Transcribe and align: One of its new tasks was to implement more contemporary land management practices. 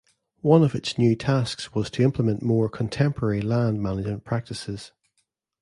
One 0.41 0.63
of 0.63 0.73
its 0.73 0.97
new 0.97 1.15
tasks 1.15 1.75
was 1.75 1.91
to 1.91 2.01
implement 2.01 2.41
more 2.41 2.69
contemporary 2.69 3.41
land 3.43 3.83
management 3.83 4.23
practices. 4.25 4.91